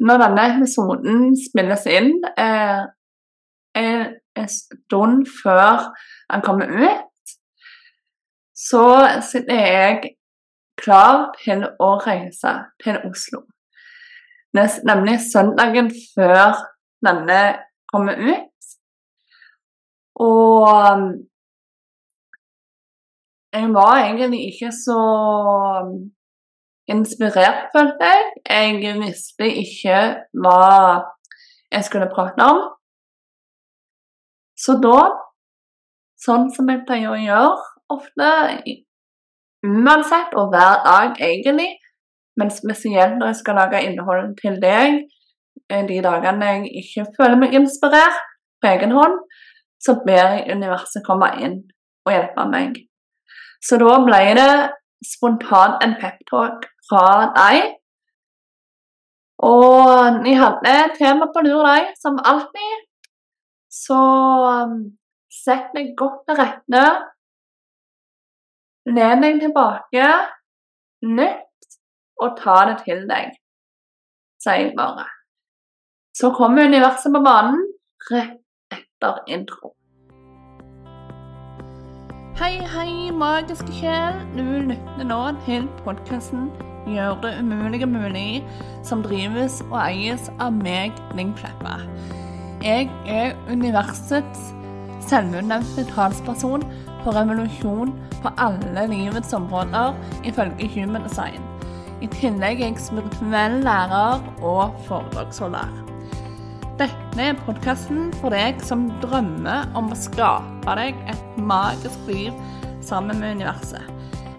når 0.00 0.22
denne 0.24 0.46
episoden 0.54 1.36
spilles 1.36 1.84
inn, 1.90 2.12
eh, 2.40 2.82
en 3.80 4.48
stund 4.48 5.26
før 5.42 5.90
han 6.30 6.42
kommer 6.44 6.70
ut, 6.70 7.34
så 8.56 8.84
sitter 9.24 9.60
jeg 9.60 10.14
klar 10.80 11.30
til 11.44 11.64
å 11.80 11.94
reise 12.04 12.52
til 12.82 13.00
Oslo. 13.08 13.44
Nemlig 14.56 15.18
søndagen 15.28 15.90
før 16.14 16.62
denne 17.06 17.40
kommer 17.92 18.18
ut. 18.18 18.46
Og 20.20 20.66
jeg 23.52 23.70
var 23.74 24.00
egentlig 24.04 24.40
ikke 24.50 24.72
så 24.74 25.00
inspirert, 26.90 27.70
følte 27.74 28.10
jeg. 28.10 28.28
Jeg 28.82 28.94
visste 29.00 29.48
ikke 29.62 29.98
hva 30.42 30.60
jeg 31.70 31.86
skulle 31.86 32.10
prate 32.12 32.46
om. 32.52 32.62
Så 34.58 34.76
da, 34.82 34.98
sånn 36.20 36.50
som 36.54 36.68
jeg 36.68 36.84
pleier 36.88 37.14
å 37.14 37.20
gjøre 37.20 37.52
ofte, 37.94 38.30
uansett 39.66 40.34
og 40.38 40.50
hver 40.52 40.82
dag 40.84 41.22
egentlig, 41.22 41.70
men 42.40 42.52
spesielt 42.52 43.16
når 43.18 43.32
jeg 43.32 43.40
skal 43.40 43.58
lage 43.60 43.82
innhold 43.86 44.34
til 44.40 44.58
deg, 44.62 45.00
eh, 45.70 45.86
de 45.88 46.00
dagene 46.04 46.52
jeg 46.52 46.84
ikke 46.84 47.06
føler 47.16 47.40
meg 47.40 47.56
inspirert 47.56 48.20
på 48.60 48.70
egen 48.70 48.94
hånd, 48.96 49.16
så 49.80 49.96
ber 50.04 50.36
jeg 50.36 50.56
universet 50.56 51.04
komme 51.06 51.30
inn 51.40 51.62
og 52.06 52.12
hjelpe 52.12 52.46
meg. 52.52 52.76
Så 53.64 53.76
da 53.80 53.96
ble 54.04 54.20
det 54.36 54.52
spontant 55.04 55.82
en 55.84 55.94
peptalk 56.00 56.66
fra 56.88 57.04
deg. 57.36 57.76
Og 59.40 60.26
jeg 60.26 60.36
hadde 60.36 60.74
tema 60.98 61.30
på 61.32 61.44
lur 61.46 61.64
deg, 61.64 61.92
som 62.00 62.20
alltid. 62.32 62.84
Så 63.72 63.96
um, 63.96 64.76
sett 65.32 65.70
deg 65.76 65.94
godt 65.96 66.26
til 66.28 66.40
rette. 66.40 66.84
Len 68.90 69.24
deg 69.24 69.40
tilbake, 69.40 70.10
nytt, 71.06 71.70
og 72.20 72.36
ta 72.40 72.56
det 72.68 72.78
til 72.84 73.04
deg, 73.08 73.32
sier 74.42 74.66
jeg 74.66 74.76
bare. 74.76 75.06
Så 76.16 76.32
kommer 76.36 76.68
universet 76.68 77.12
på 77.14 77.22
banen 77.24 77.62
rett 78.10 78.40
etter 78.74 79.22
intro. 79.32 79.74
Hei, 82.40 82.56
hei, 82.72 83.10
magiske 83.12 83.68
sjel. 83.76 84.14
Du 84.32 84.40
lytter 84.64 85.04
nå 85.04 85.16
til 85.44 85.66
podkasten 85.84 86.46
'Gjør 86.86 87.18
det 87.20 87.32
umulige 87.40 87.86
mulig', 87.86 88.44
som 88.82 89.02
drives 89.02 89.58
og 89.70 89.76
eies 89.82 90.30
av 90.40 90.52
meg, 90.52 90.92
Ling 91.14 91.34
Kleppa. 91.36 91.74
Jeg 92.64 92.88
er 93.06 93.36
universets 93.50 94.54
selvutnevnte 95.10 95.84
talsperson 95.92 96.64
for 97.04 97.12
revolusjon 97.12 97.92
på 98.22 98.32
alle 98.38 98.86
livets 98.88 99.32
områder, 99.32 99.92
ifølge 100.24 100.72
Human 100.74 101.02
Design. 101.02 101.44
I 102.00 102.06
tillegg 102.06 102.60
er 102.60 102.66
jeg 102.72 102.80
spirituell 102.88 103.60
lærer 103.68 104.24
og 104.40 104.80
foredragsholder. 104.88 105.89
Dette 106.80 107.20
er 107.20 107.36
podkasten 107.44 108.06
for 108.22 108.32
deg 108.32 108.62
som 108.64 108.86
drømmer 109.02 109.66
om 109.76 109.90
å 109.92 109.96
skape 109.98 110.76
deg 110.78 110.96
et 111.12 111.34
magisk 111.36 112.06
liv 112.08 112.30
sammen 112.80 113.20
med 113.20 113.36
universet. 113.36 113.84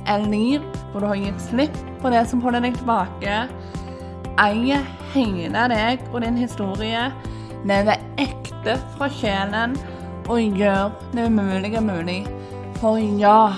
Et 0.09 0.25
liv 0.25 0.63
hvor 0.89 1.03
du 1.03 1.09
har 1.11 1.19
gitt 1.21 1.43
slipp 1.43 1.77
på 2.01 2.09
det 2.09 2.23
som 2.31 2.41
holder 2.41 2.65
deg 2.65 2.79
tilbake, 2.79 3.35
eier 4.41 4.89
hele 5.13 5.67
deg 5.69 6.01
og 6.09 6.25
din 6.25 6.41
historie, 6.41 7.03
lever 7.69 8.01
ekte 8.25 8.79
fra 8.95 9.11
sjelen 9.19 9.77
og 10.25 10.41
gjør 10.41 10.89
det 11.13 11.29
umulige 11.29 11.85
mulig. 11.85 12.23
For 12.81 12.97
ja, 13.21 13.53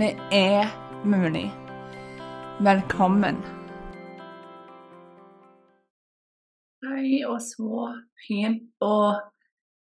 det 0.00 0.14
er 0.32 0.72
mulig. 1.04 1.50
Velkommen. 2.64 3.57
Hei, 6.98 7.20
og 7.30 7.36
så 7.38 7.92
fint 8.24 8.82
å 8.82 8.94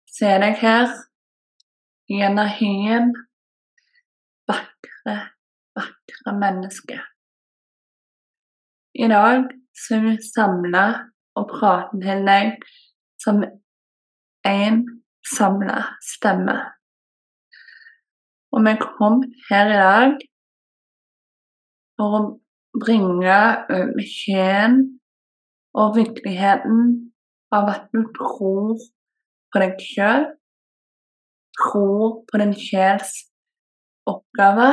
se 0.07 0.29
deg 0.39 0.53
her 0.61 0.93
i 2.07 2.21
energien. 2.23 3.09
Vakre, 4.47 5.15
vakre 5.75 6.33
menneske. 6.37 7.01
I 8.95 9.11
dag 9.11 9.51
så 9.75 9.97
er 9.97 10.05
vi 10.05 10.15
samla 10.29 10.85
og 11.41 11.51
prater 11.51 11.99
til 12.05 12.23
deg 12.29 12.55
som 13.25 13.43
én 14.47 14.79
samla 15.33 15.83
stemme. 16.13 16.57
Og 18.55 18.63
vi 18.63 18.77
kom 18.87 19.25
her 19.51 19.75
i 19.75 19.79
dag 19.83 20.19
for 21.99 22.19
å 22.21 22.25
bringe 22.79 23.39
beskjeden 23.99 24.83
og 25.73 25.95
virkeligheten 25.97 26.81
av 27.53 27.69
at 27.69 27.85
du 27.93 28.03
tror 28.17 28.77
på 29.53 29.61
deg 29.61 29.81
sjøl, 29.81 30.25
tror 31.59 32.23
på 32.29 32.41
din 32.41 32.53
sjels 32.57 33.13
oppgave, 34.09 34.69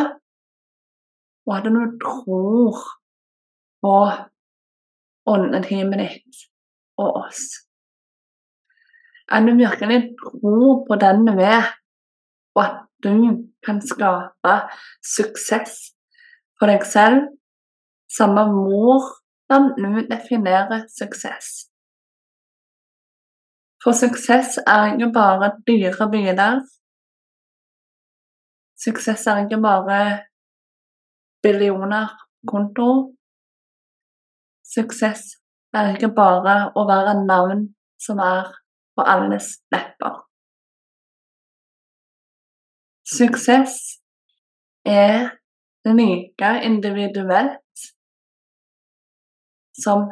og 1.48 1.56
at 1.56 1.68
du 1.68 1.80
tror 2.02 2.80
på 3.84 3.94
åndeteamet 5.30 6.04
ditt 6.04 6.44
og 7.00 7.24
oss. 7.24 7.44
At 9.30 9.46
du 9.46 9.54
virkelig 9.56 10.00
tror 10.20 10.84
på 10.88 10.98
den 11.00 11.26
du 11.28 11.36
er, 11.38 11.70
og 12.56 12.64
at 12.64 12.78
du 13.04 13.46
kan 13.64 13.80
skape 13.84 14.56
suksess 15.04 15.94
for 16.58 16.68
deg 16.68 16.84
selv, 16.84 17.28
samme 18.10 18.44
hvor 18.50 19.19
hvordan 19.50 19.94
du 19.94 20.00
definerer 20.14 20.86
suksess. 20.98 21.46
For 23.82 23.92
suksess 23.92 24.58
er 24.66 24.92
ikke 24.92 25.12
bare 25.12 25.48
dyre 25.66 26.10
biler. 26.14 26.60
Suksess 28.84 29.26
er 29.26 29.36
ikke 29.44 29.62
bare 29.62 30.00
billioner 31.42 32.08
konto. 32.50 32.90
Suksess 34.74 35.22
er 35.74 35.94
ikke 35.94 36.12
bare 36.14 36.56
å 36.76 36.84
være 36.92 37.14
navn 37.26 37.64
som 37.98 38.18
er 38.18 38.52
på 38.94 39.06
alles 39.14 39.46
lepper. 39.72 40.14
Suksess 43.16 43.74
er 44.84 45.32
like 45.84 46.52
individuelt 46.70 47.59
som 49.84 50.08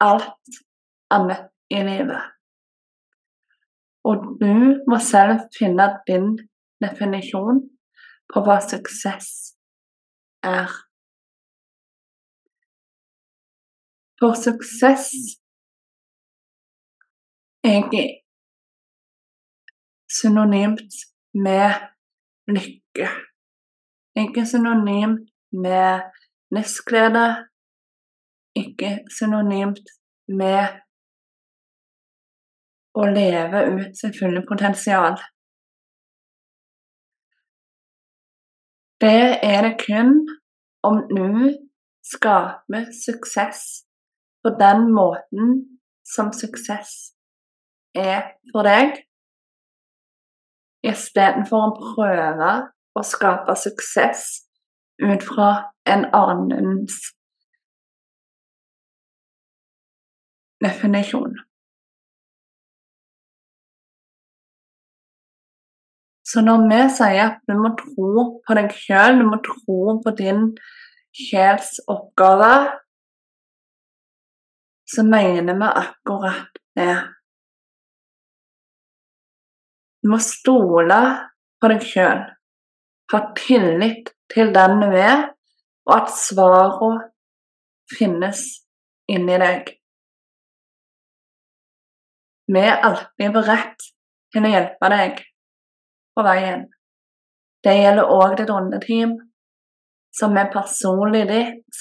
alt 0.00 0.60
annet 1.10 1.48
i 1.70 1.80
livet. 1.82 2.22
Og 4.08 4.16
du 4.40 4.52
må 4.88 4.98
selv 5.04 5.48
finne 5.58 5.88
din 6.08 6.36
definisjon 6.82 7.64
på 8.32 8.44
hva 8.44 8.60
suksess 8.64 9.28
er. 10.46 10.70
For 14.18 14.34
suksess 14.34 15.10
er 17.66 17.76
ikke 17.82 18.04
synonymt 20.18 20.96
med 21.34 21.68
lykke. 22.48 23.08
Ikke 24.18 24.46
synonymt 24.46 25.28
med 25.52 26.00
livsglede, 26.54 27.26
ikke 28.56 28.98
synonymt 29.12 29.90
med 30.28 30.78
å 32.98 33.06
leve 33.08 33.64
ut 33.74 33.98
sitt 33.98 34.16
fulle 34.18 34.42
potensial. 34.48 35.18
Det 39.00 39.38
er 39.46 39.60
det 39.62 39.74
kun 39.84 40.14
om 40.82 41.04
du 41.10 41.52
skaper 42.12 42.88
suksess 43.04 43.84
på 44.42 44.50
den 44.58 44.88
måten 44.94 45.52
som 46.06 46.32
suksess 46.32 47.12
er 47.94 48.32
for 48.52 48.66
deg, 48.66 48.96
istedenfor 50.86 51.68
å 51.68 51.76
prøve 51.78 52.50
å 52.98 53.04
skape 53.06 53.54
suksess 53.58 54.24
ut 55.02 55.22
fra 55.26 55.50
en 55.86 56.06
annens 56.16 56.98
definisjon. 60.64 61.36
Så 66.28 66.42
når 66.44 66.66
vi 66.68 66.80
sier 66.92 67.22
at 67.24 67.38
du 67.48 67.54
må 67.56 67.70
tro 67.78 68.24
på 68.44 68.56
deg 68.58 68.74
sjøl, 68.76 69.20
du 69.20 69.24
må 69.30 69.38
tro 69.44 69.94
på 70.04 70.12
din 70.18 70.50
sjels 71.16 71.78
oppgave, 71.88 72.50
så 74.88 75.04
mener 75.08 75.56
vi 75.56 75.70
akkurat 75.82 76.60
det. 76.76 76.96
Du 80.02 80.12
må 80.12 80.20
stole 80.24 81.00
på 81.60 81.72
deg 81.72 81.88
sjøl, 81.94 82.22
ha 83.12 83.22
tillit 83.40 84.12
til 84.32 84.52
den 84.52 84.84
du 84.84 84.92
er, 84.92 85.30
og 85.88 85.94
at 85.96 86.12
svarene 86.12 87.08
finnes 87.96 88.44
inni 89.08 89.40
deg. 89.40 89.77
Vi 92.48 92.60
er 92.64 92.80
alltid 92.80 93.32
beredt 93.34 93.88
til 94.32 94.44
å 94.44 94.50
hjelpe 94.52 94.88
deg 94.92 95.18
på 96.16 96.24
veien. 96.24 96.64
Det 97.64 97.74
gjelder 97.76 98.12
òg 98.14 98.36
ditt 98.38 98.52
åndeteam, 98.52 99.16
som 100.14 100.36
er 100.40 100.48
personlig 100.52 101.26
ditt, 101.28 101.80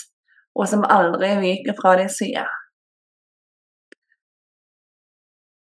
og 0.58 0.68
som 0.68 0.84
aldri 0.84 1.36
viker 1.40 1.78
fra 1.78 1.94
din 2.00 2.12
side. 2.12 2.44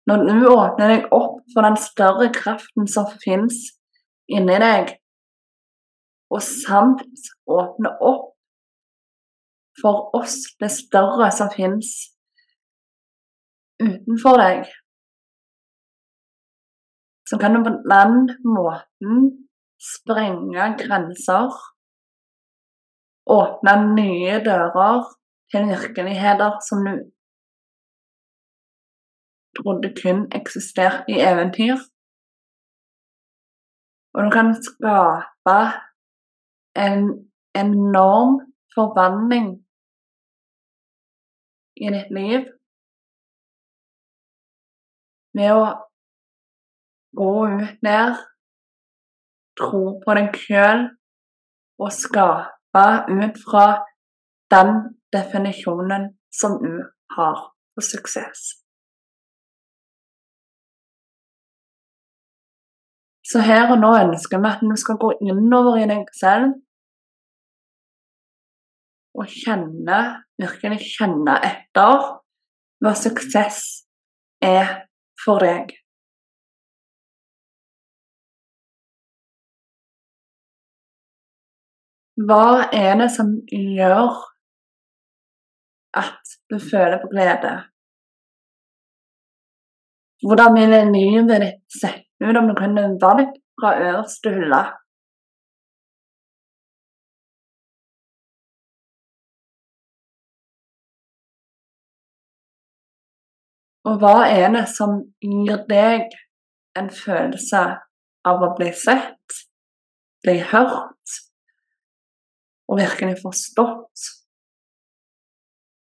Når 0.07 0.23
du 0.31 0.47
åpner 0.49 0.95
deg 0.95 1.09
opp 1.13 1.43
for 1.53 1.67
den 1.67 1.77
større 1.83 2.31
kraften 2.33 2.89
som 2.89 3.11
finnes 3.25 3.59
inni 4.31 4.57
deg, 4.63 4.95
og 6.31 6.41
samt 6.43 7.03
åpner 7.51 8.01
opp 8.01 8.33
for 9.81 10.09
oss 10.17 10.39
det 10.63 10.71
større 10.73 11.29
som 11.35 11.51
finnes 11.53 11.93
utenfor 13.83 14.41
deg, 14.41 14.71
så 17.29 17.39
kan 17.41 17.55
du 17.55 17.65
på 17.67 17.73
den 17.95 18.15
måten 18.57 19.47
sprenge 19.93 20.67
grenser, 20.81 21.51
åpne 23.27 23.75
nye 23.99 24.39
dører 24.45 25.03
til 25.51 25.69
virkeligheter 25.73 26.59
som 26.69 26.87
du 26.87 26.95
trodde 29.59 29.91
kun 30.03 30.27
eksisterte 30.39 31.05
i 31.13 31.21
eventyr. 31.31 31.79
Og 34.15 34.25
du 34.25 34.31
kan 34.31 34.55
skape 34.69 35.59
en 36.87 37.01
enorm 37.55 38.39
forvandling 38.75 39.49
i 41.77 41.91
ditt 41.93 42.13
liv 42.19 42.47
med 45.37 45.53
å 45.53 45.65
gå 47.17 47.33
ut 47.57 47.81
der, 47.85 48.19
tro 49.59 49.83
på 50.03 50.17
deg 50.19 50.37
sjøl 50.43 50.85
og 51.81 51.91
skape 51.93 52.85
ut 53.11 53.41
fra 53.45 53.67
den 54.53 54.77
definisjonen 55.15 56.11
som 56.33 56.59
du 56.63 56.85
har 57.17 57.43
på 57.75 57.85
suksess. 57.85 58.67
Så 63.27 63.43
her 63.43 63.73
og 63.75 63.81
nå 63.83 63.91
ønsker 64.05 64.39
vi 64.39 64.53
at 64.53 64.63
du 64.63 64.77
skal 64.79 65.01
gå 65.03 65.11
innover 65.25 65.81
i 65.83 65.89
deg 65.91 66.07
selv 66.15 66.55
og 69.17 69.33
kjenne, 69.33 69.99
virkelig 70.39 70.79
kjenne 70.93 71.35
etter 71.49 72.05
hva 72.85 72.93
suksess 72.95 73.63
er 74.45 74.69
for 75.25 75.43
deg. 75.43 75.73
Hva 82.17 82.71
er 82.73 82.95
det 82.97 83.11
som 83.13 83.33
gjør 83.53 84.15
at 86.01 86.31
du 86.49 86.57
føler 86.57 86.97
på 87.03 87.11
glede? 87.13 87.51
Hvordan 90.25 90.57
ville 90.57 90.79
livet 90.95 91.43
ditt 91.43 91.77
sett 91.81 92.07
ut 92.25 92.39
om 92.41 92.49
du 92.49 92.55
kunne 92.57 92.87
valgt 93.03 93.37
fra 93.61 93.75
øverste 93.85 94.33
hylle? 94.33 94.63
Og 103.87 104.01
hva 104.01 104.17
er 104.25 104.49
det 104.57 104.65
som 104.73 104.97
gir 105.21 105.61
deg 105.69 106.17
en 106.81 106.89
følelse 107.05 107.63
av 108.27 108.43
å 108.43 108.55
bli 108.57 108.73
sett, 108.73 109.41
bli 110.25 110.41
hørt, 110.51 111.21
og 112.67 112.81
virkelig 112.81 113.21
forstått. 113.23 114.07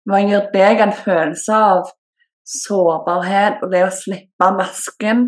Hva 0.08 0.20
gir 0.24 0.46
deg 0.54 0.80
en 0.80 0.94
følelse 0.96 1.54
av 1.54 1.90
sårbarhet 2.48 3.62
og 3.64 3.72
det 3.74 3.82
å 3.84 3.92
slippe 3.92 4.50
masken 4.56 5.24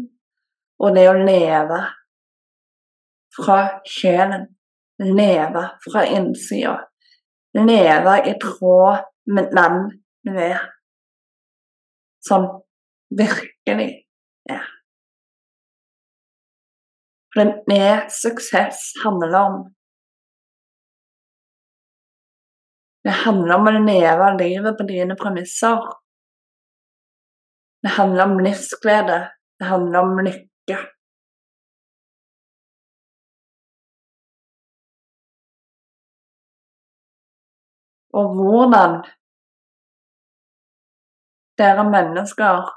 og 0.81 0.95
det 0.97 1.07
å 1.11 1.19
leve 1.19 1.81
fra 3.37 3.61
sjelen. 3.89 4.49
Leve 5.01 5.63
fra 5.81 6.05
innsida. 6.13 6.75
Leve 7.57 8.17
i 8.29 8.35
tråd 8.41 9.07
med 9.33 9.49
den 9.57 9.79
du 10.29 10.35
er. 10.37 10.67
Som 12.21 12.45
virkelig 13.09 13.89
er. 14.45 14.67
For 17.33 17.55
det 17.71 18.13
suksess 18.13 18.91
handler 19.05 19.37
om 19.41 19.57
Det 23.05 23.17
handler 23.25 23.57
om 23.57 23.69
å 23.71 23.79
leve 23.81 24.31
livet 24.37 24.77
på 24.79 24.85
dine 24.89 25.17
premisser. 25.17 25.85
Det 27.83 27.95
handler 27.97 28.29
om 28.29 28.41
livsglede. 28.45 29.21
Det 29.59 29.69
handler 29.69 30.01
om 30.05 30.21
lykke. 30.25 30.79
Og 38.21 38.35
hvordan 38.37 39.01
dere 41.61 41.85
mennesker 41.87 42.69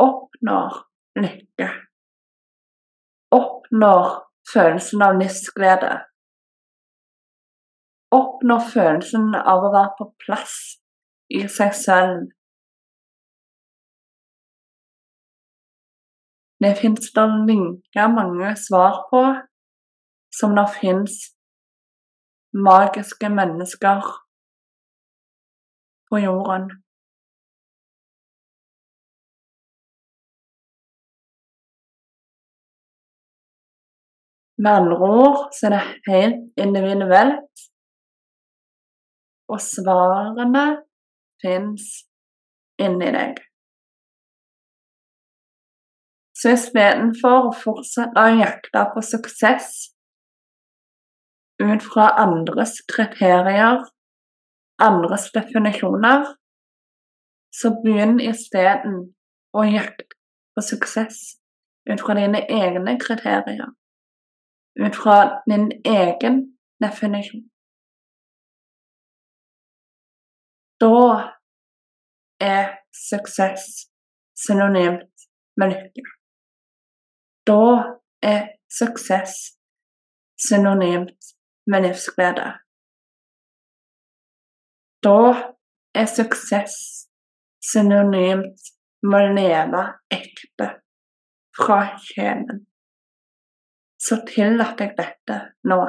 oppnår 0.00 0.78
lykke, 1.18 1.68
oppnår 3.34 4.06
følelsen 4.52 5.02
av 5.04 5.18
livsglede, 5.20 5.90
oppnår 8.14 8.64
følelsen 8.72 9.34
av 9.38 9.66
å 9.66 9.72
være 9.74 9.94
på 9.98 10.08
plass 10.24 10.56
i 11.28 11.44
seg 11.52 11.74
selv. 11.76 12.28
Det 16.58 16.72
fins 16.80 17.12
det 17.14 17.26
like 17.48 18.08
mange 18.14 18.54
svar 18.58 19.04
på 19.10 19.22
som 20.38 20.56
det 20.58 20.66
fins 20.80 21.18
magiske 22.66 23.30
mennesker 23.30 24.02
på 26.10 26.18
jorden. 26.24 26.70
Med 34.58 34.72
andre 34.80 34.96
ord 34.98 35.42
så 35.54 35.68
er 35.68 35.76
det 35.76 35.84
helt 36.10 36.64
individuelt 36.66 37.68
og 39.48 39.60
svarene 39.64 40.66
fins 41.42 41.86
inni 42.80 43.10
deg. 43.14 43.38
Så 46.38 46.54
istedenfor 46.54 47.48
å 47.48 47.54
fortsette 47.56 48.22
å 48.22 48.34
jakte 48.38 48.84
på 48.94 49.02
suksess 49.02 49.88
ut 51.58 51.82
fra 51.82 52.12
andres 52.22 52.76
kriterier, 52.86 53.82
andres 54.78 55.26
definisjoner, 55.34 56.28
så 57.50 57.72
begynn 57.82 58.20
isteden 58.22 59.00
å 59.56 59.64
jakte 59.66 60.14
på 60.54 60.62
suksess 60.62 61.38
ut 61.90 62.04
fra 62.04 62.14
dine 62.20 62.44
egne 62.46 62.94
kriterier, 63.02 63.72
ut 64.78 64.98
fra 65.02 65.18
din 65.50 65.72
egen 65.82 66.42
definisjon. 66.84 67.48
Da 70.80 70.98
er 72.40 72.78
suksess 72.94 73.90
synonymt 74.46 75.26
med 75.56 75.72
lykke. 75.72 76.04
Da 77.46 77.62
er 78.22 78.46
suksess 78.78 79.32
synonymt 80.46 81.34
med 81.66 81.82
livsglede. 81.82 82.46
Da 85.02 85.18
er 85.94 86.06
suksess 86.06 86.74
synonymt 87.72 88.70
med 89.02 89.18
å 89.18 89.34
leve 89.34 89.84
ekte 90.14 90.70
fra 91.58 91.82
sjelen. 92.06 92.64
Så 93.98 94.22
tillater 94.30 94.92
jeg 94.92 94.96
dette 94.98 95.38
nå, 95.66 95.82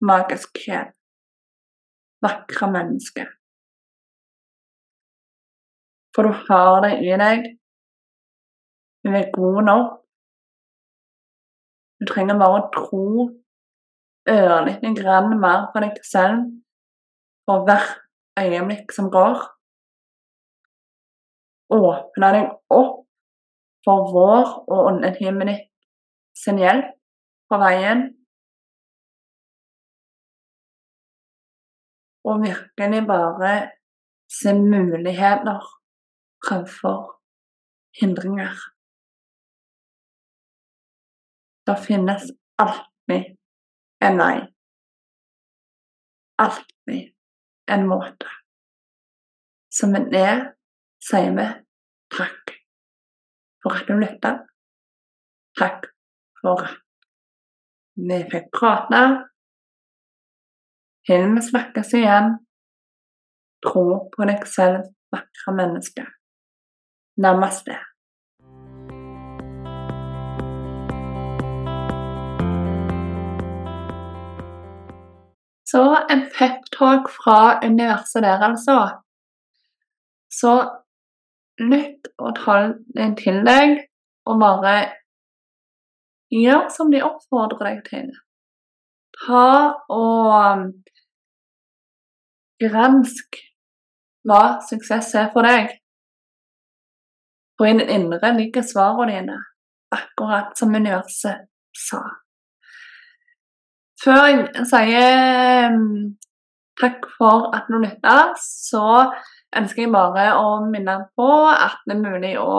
magisk 0.00 0.64
sjel, 0.64 0.94
vakre 2.24 2.72
menneske. 2.72 3.26
For 6.14 6.22
du 6.26 6.32
har 6.46 6.80
det 6.84 6.92
i 7.02 7.14
deg. 7.18 7.46
Du 9.04 9.10
er 9.10 9.32
god 9.34 9.62
nok. 9.68 9.88
Du 12.00 12.06
trenger 12.10 12.38
bare 12.38 12.60
å 12.60 12.70
tro 12.74 13.06
ørlite 14.30 14.94
grann 14.98 15.34
mer 15.40 15.68
på 15.72 15.82
deg 15.84 15.98
selv 16.06 16.46
for 17.44 17.66
hvert 17.66 18.00
øyeblikk 18.40 18.94
som 18.96 19.10
går. 19.12 19.42
Åpne 21.74 22.30
deg 22.36 22.50
opp 22.78 23.04
for 23.84 24.10
vår 24.14 24.50
og 24.74 25.02
ditt 25.04 25.68
sin 26.34 26.58
hjelp 26.58 26.92
på 27.50 27.60
veien. 27.60 28.06
Og 32.24 32.40
virkelig 32.40 33.06
bare 33.06 33.54
se 34.32 34.54
muligheter 34.56 35.60
fremfor 36.46 37.20
hindringer. 38.00 38.54
Det 41.66 41.76
finnes 41.86 42.22
alltid 42.56 43.36
en 44.04 44.18
vei. 44.18 44.36
Alltid 46.42 47.14
en 47.66 47.86
måte. 47.88 48.28
Som 49.68 49.94
en 49.94 50.10
er, 50.14 50.42
sier 51.02 51.32
vi 51.34 51.46
takk 52.14 52.54
for 53.62 53.78
at 53.78 53.88
du 53.88 53.96
lytta. 53.98 54.34
Takk 55.58 55.88
for 56.40 56.66
at 56.66 56.80
vi 57.96 58.20
fikk 58.30 58.50
prate. 58.58 59.04
Til 61.08 61.26
vi 61.34 61.42
snakkes 61.48 61.94
igjen, 61.98 62.36
tro 63.64 63.84
på 64.12 64.28
deg 64.28 64.44
selv, 64.48 64.92
vakre 65.12 65.56
menneske. 65.56 66.04
Namaste. 67.16 67.76
Så 75.74 75.82
en 76.10 76.24
peptalk 76.38 77.08
fra 77.10 77.58
universet 77.64 78.22
der, 78.22 78.42
altså. 78.42 78.78
Så 80.30 80.52
lytt 81.58 82.10
og 82.18 82.38
den 82.96 83.16
til 83.18 83.40
deg, 83.46 83.80
og 84.26 84.40
bare 84.42 84.74
gjør 86.34 86.68
som 86.74 86.90
de 86.94 87.02
oppfordrer 87.06 87.66
deg 87.68 87.82
til. 87.88 88.10
Ta 89.24 89.46
og 89.94 90.34
um, 90.34 90.64
gransk 92.62 93.38
hva 94.26 94.42
suksess 94.68 95.14
er 95.20 95.30
for 95.34 95.46
deg. 95.46 95.74
For 97.58 97.68
i 97.68 97.76
den 97.78 97.90
indre 97.90 98.32
ligger 98.36 98.62
svarene 98.66 99.14
dine, 99.14 99.38
akkurat 99.94 100.58
som 100.58 100.74
universet 100.74 101.46
sa. 101.78 102.02
Før 104.04 104.24
jeg 104.28 104.66
sier 104.68 105.70
mm, 105.72 106.16
takk 106.80 107.06
for 107.18 107.52
at 107.56 107.70
du 107.70 107.78
lytta, 107.78 108.34
så 108.40 109.12
ønsker 109.54 109.84
jeg 109.84 109.94
bare 109.94 110.32
å 110.40 110.58
minne 110.66 110.98
på 111.16 111.28
at 111.50 111.78
det 111.86 111.94
er 111.96 112.02
mulig 112.02 112.34
å 112.42 112.56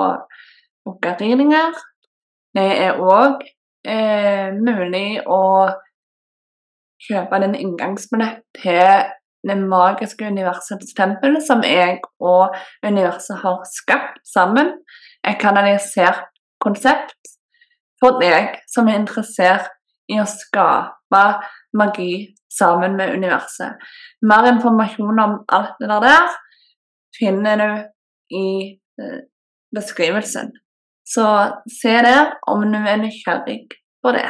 booke 0.86 1.16
readninger. 1.20 1.76
Det 2.56 2.66
er 2.86 3.02
òg 3.04 3.44
eh, 3.84 4.56
mulig 4.56 5.20
å 5.28 5.44
kjøpe 7.06 7.42
den 7.44 7.58
inngangsbillett 7.60 8.42
til 8.62 9.12
det 9.48 9.58
magiske 9.62 10.28
universets 10.28 10.94
tempel, 10.98 11.38
som 11.42 11.64
jeg 11.64 12.00
og 12.20 12.56
universet 12.86 13.40
har 13.44 13.62
skapt 13.70 14.22
sammen. 14.28 14.74
Et 15.28 15.38
kanalisert 15.42 16.28
konsept 16.62 17.36
for 18.02 18.20
deg 18.22 18.60
som 18.72 18.90
er 18.90 19.00
interessert 19.02 19.72
i 20.12 20.20
å 20.22 20.28
skape 20.30 21.24
magi 21.78 22.36
sammen 22.52 22.96
med 22.98 23.16
universet. 23.18 23.78
Mer 24.26 24.50
informasjon 24.54 25.22
om 25.22 25.40
alt 25.54 25.78
det 25.82 25.90
der 25.90 26.36
finner 27.18 27.62
du 27.62 27.72
i 28.38 28.48
eh, 29.02 29.20
beskrivelsen. 29.76 30.54
Så 31.06 31.26
se 31.82 31.94
der 32.06 32.34
om 32.50 32.66
du 32.72 32.80
er 32.80 32.98
nysgjerrig 33.02 33.62
på 34.04 34.16
det. 34.16 34.30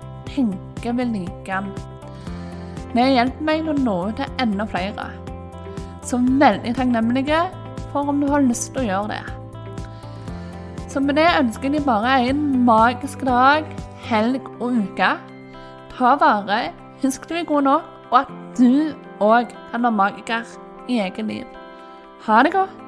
tenker 0.31 0.95
vil 0.97 1.13
like 1.13 1.45
den. 1.47 1.71
Det 2.91 3.07
hjelper 3.13 3.47
meg 3.47 3.61
til 3.61 3.73
å 3.73 3.83
nå 3.85 3.97
ut 4.09 4.17
til 4.19 4.41
enda 4.43 4.65
flere. 4.67 5.09
Så 6.03 6.19
veldig 6.19 6.73
takknemlige 6.75 7.43
for 7.91 8.09
om 8.11 8.19
du 8.23 8.27
har 8.31 8.43
lyst 8.43 8.71
til 8.73 8.83
å 8.83 8.87
gjøre 8.89 9.13
det. 9.13 9.21
Så 10.91 10.99
med 10.99 11.15
det 11.15 11.29
ønsker 11.39 11.71
jeg 11.71 11.85
bare 11.87 12.17
en 12.27 12.41
magisk 12.67 13.23
dag, 13.27 13.67
helg 14.09 14.49
og 14.59 14.75
uke. 14.81 15.13
Ta 15.93 16.15
vare, 16.19 16.59
husk 17.03 17.29
du 17.29 17.37
er 17.39 17.47
god 17.47 17.67
nok, 17.69 17.87
og 18.11 18.19
at 18.25 18.35
du 18.59 18.91
òg 19.23 19.53
kan 19.71 19.85
være 19.85 19.99
magiker 20.01 20.55
i 20.89 20.99
eget 20.99 21.25
liv. 21.25 21.57
Ha 22.27 22.43
det 22.43 22.51
godt. 22.57 22.80